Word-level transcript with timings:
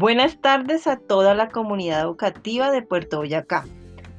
Buenas 0.00 0.40
tardes 0.40 0.86
a 0.86 0.96
toda 0.96 1.34
la 1.34 1.48
comunidad 1.48 2.02
educativa 2.02 2.70
de 2.70 2.82
Puerto 2.82 3.16
Boyacá, 3.16 3.64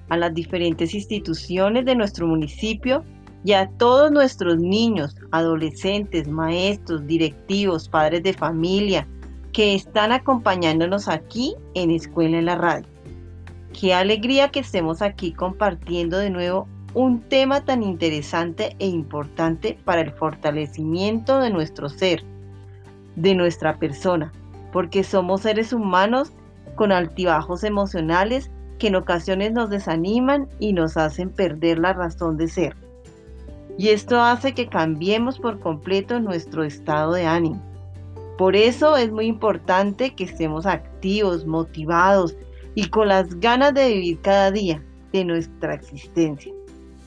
a 0.09 0.17
las 0.17 0.33
diferentes 0.33 0.93
instituciones 0.93 1.85
de 1.85 1.95
nuestro 1.95 2.27
municipio 2.27 3.05
y 3.45 3.53
a 3.53 3.69
todos 3.77 4.11
nuestros 4.11 4.57
niños, 4.57 5.15
adolescentes, 5.31 6.27
maestros, 6.27 7.07
directivos, 7.07 7.87
padres 7.87 8.23
de 8.23 8.33
familia 8.33 9.07
que 9.53 9.73
están 9.73 10.11
acompañándonos 10.11 11.07
aquí 11.07 11.55
en 11.75 11.91
Escuela 11.91 12.39
en 12.39 12.47
la 12.47 12.55
Radio. 12.55 12.89
Qué 13.71 13.93
alegría 13.93 14.49
que 14.49 14.59
estemos 14.59 15.01
aquí 15.01 15.31
compartiendo 15.31 16.17
de 16.17 16.29
nuevo 16.29 16.67
un 16.93 17.21
tema 17.21 17.63
tan 17.63 17.83
interesante 17.83 18.75
e 18.79 18.87
importante 18.87 19.79
para 19.85 20.01
el 20.01 20.11
fortalecimiento 20.11 21.39
de 21.39 21.51
nuestro 21.51 21.87
ser, 21.87 22.21
de 23.15 23.33
nuestra 23.33 23.77
persona 23.77 24.33
porque 24.71 25.03
somos 25.03 25.41
seres 25.41 25.73
humanos 25.73 26.31
con 26.75 26.91
altibajos 26.91 27.63
emocionales 27.63 28.51
que 28.77 28.87
en 28.87 28.95
ocasiones 28.95 29.51
nos 29.51 29.69
desaniman 29.69 30.47
y 30.59 30.73
nos 30.73 30.97
hacen 30.97 31.29
perder 31.29 31.79
la 31.79 31.93
razón 31.93 32.37
de 32.37 32.47
ser. 32.47 32.75
Y 33.77 33.89
esto 33.89 34.21
hace 34.21 34.53
que 34.53 34.67
cambiemos 34.67 35.39
por 35.39 35.59
completo 35.59 36.19
nuestro 36.19 36.63
estado 36.63 37.13
de 37.13 37.25
ánimo. 37.25 37.61
Por 38.37 38.55
eso 38.55 38.95
es 38.95 39.11
muy 39.11 39.25
importante 39.25 40.15
que 40.15 40.23
estemos 40.23 40.65
activos, 40.65 41.45
motivados 41.45 42.35
y 42.75 42.87
con 42.89 43.09
las 43.09 43.39
ganas 43.39 43.73
de 43.73 43.89
vivir 43.89 44.21
cada 44.21 44.51
día 44.51 44.81
de 45.11 45.25
nuestra 45.25 45.73
existencia, 45.73 46.53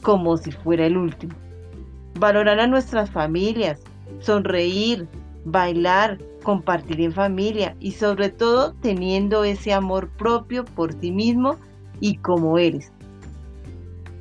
como 0.02 0.36
si 0.36 0.52
fuera 0.52 0.86
el 0.86 0.96
último. 0.96 1.34
Valorar 2.18 2.60
a 2.60 2.66
nuestras 2.66 3.10
familias, 3.10 3.80
sonreír, 4.20 5.08
bailar, 5.44 6.18
compartir 6.42 7.00
en 7.00 7.12
familia 7.12 7.76
y 7.80 7.92
sobre 7.92 8.28
todo 8.28 8.74
teniendo 8.74 9.44
ese 9.44 9.72
amor 9.72 10.08
propio 10.10 10.64
por 10.64 10.94
ti 10.94 11.10
mismo 11.10 11.56
y 12.00 12.16
como 12.16 12.58
eres. 12.58 12.92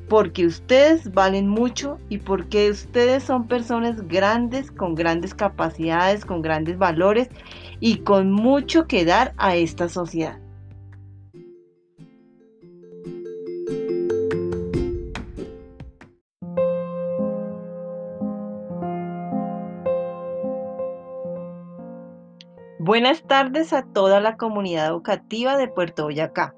Porque 0.07 0.45
ustedes 0.45 1.13
valen 1.13 1.47
mucho 1.47 1.97
y 2.09 2.17
porque 2.17 2.69
ustedes 2.69 3.23
son 3.23 3.47
personas 3.47 4.07
grandes, 4.07 4.69
con 4.69 4.93
grandes 4.93 5.33
capacidades, 5.33 6.25
con 6.25 6.41
grandes 6.41 6.77
valores 6.77 7.29
y 7.79 7.97
con 7.99 8.31
mucho 8.31 8.87
que 8.87 9.05
dar 9.05 9.33
a 9.37 9.55
esta 9.55 9.87
sociedad. 9.87 10.37
Buenas 22.83 23.21
tardes 23.21 23.73
a 23.73 23.83
toda 23.83 24.19
la 24.21 24.37
comunidad 24.37 24.87
educativa 24.87 25.55
de 25.55 25.67
Puerto 25.67 26.05
Boyacá, 26.05 26.55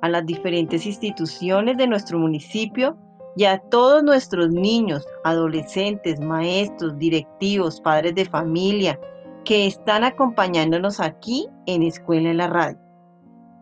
a 0.00 0.08
las 0.08 0.24
diferentes 0.24 0.86
instituciones 0.86 1.76
de 1.76 1.86
nuestro 1.86 2.18
municipio 2.18 2.96
y 3.36 3.44
a 3.44 3.58
todos 3.58 4.02
nuestros 4.02 4.48
niños, 4.48 5.06
adolescentes, 5.24 6.20
maestros, 6.20 6.98
directivos, 6.98 7.82
padres 7.82 8.14
de 8.14 8.24
familia 8.24 8.98
que 9.44 9.66
están 9.66 10.04
acompañándonos 10.04 11.00
aquí 11.00 11.46
en 11.66 11.82
Escuela 11.82 12.30
en 12.30 12.38
la 12.38 12.46
Radio. 12.46 12.78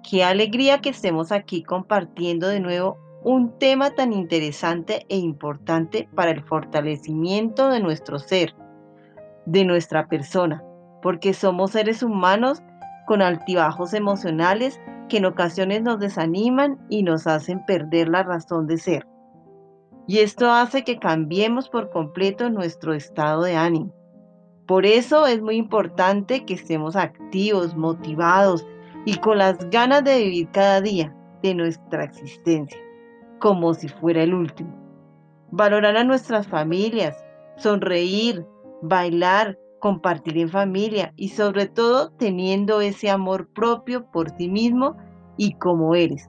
Qué 0.08 0.22
alegría 0.22 0.80
que 0.80 0.90
estemos 0.90 1.32
aquí 1.32 1.64
compartiendo 1.64 2.46
de 2.46 2.60
nuevo 2.60 2.98
un 3.24 3.58
tema 3.58 3.96
tan 3.96 4.12
interesante 4.12 5.06
e 5.08 5.16
importante 5.16 6.08
para 6.14 6.30
el 6.30 6.44
fortalecimiento 6.44 7.68
de 7.68 7.80
nuestro 7.80 8.20
ser, 8.20 8.54
de 9.44 9.64
nuestra 9.64 10.06
persona 10.06 10.62
porque 11.02 11.34
somos 11.34 11.72
seres 11.72 12.02
humanos 12.02 12.62
con 13.06 13.22
altibajos 13.22 13.94
emocionales 13.94 14.80
que 15.08 15.18
en 15.18 15.26
ocasiones 15.26 15.82
nos 15.82 16.00
desaniman 16.00 16.78
y 16.88 17.02
nos 17.02 17.26
hacen 17.26 17.64
perder 17.66 18.08
la 18.08 18.22
razón 18.22 18.66
de 18.66 18.78
ser. 18.78 19.06
Y 20.08 20.18
esto 20.18 20.50
hace 20.50 20.84
que 20.84 20.98
cambiemos 20.98 21.68
por 21.68 21.90
completo 21.90 22.48
nuestro 22.50 22.94
estado 22.94 23.42
de 23.42 23.56
ánimo. 23.56 23.92
Por 24.66 24.84
eso 24.84 25.26
es 25.26 25.40
muy 25.40 25.56
importante 25.56 26.44
que 26.44 26.54
estemos 26.54 26.96
activos, 26.96 27.76
motivados 27.76 28.66
y 29.04 29.16
con 29.18 29.38
las 29.38 29.58
ganas 29.70 30.02
de 30.04 30.18
vivir 30.18 30.48
cada 30.50 30.80
día 30.80 31.14
de 31.42 31.54
nuestra 31.54 32.04
existencia, 32.04 32.78
como 33.38 33.74
si 33.74 33.88
fuera 33.88 34.22
el 34.22 34.34
último. 34.34 34.76
Valorar 35.52 35.96
a 35.96 36.04
nuestras 36.04 36.48
familias, 36.48 37.16
sonreír, 37.56 38.44
bailar, 38.82 39.56
compartir 39.80 40.38
en 40.38 40.48
familia 40.48 41.12
y 41.16 41.30
sobre 41.30 41.66
todo 41.66 42.10
teniendo 42.12 42.80
ese 42.80 43.10
amor 43.10 43.48
propio 43.48 44.10
por 44.10 44.30
ti 44.32 44.48
mismo 44.48 44.96
y 45.36 45.54
como 45.54 45.94
eres. 45.94 46.28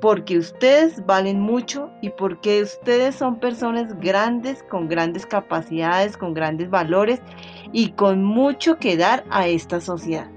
Porque 0.00 0.38
ustedes 0.38 1.04
valen 1.04 1.40
mucho 1.40 1.90
y 2.00 2.10
porque 2.10 2.62
ustedes 2.62 3.14
son 3.14 3.38
personas 3.38 3.98
grandes, 4.00 4.62
con 4.64 4.88
grandes 4.88 5.26
capacidades, 5.26 6.16
con 6.16 6.32
grandes 6.32 6.70
valores 6.70 7.20
y 7.72 7.92
con 7.92 8.24
mucho 8.24 8.78
que 8.78 8.96
dar 8.96 9.24
a 9.30 9.46
esta 9.46 9.80
sociedad. 9.80 10.30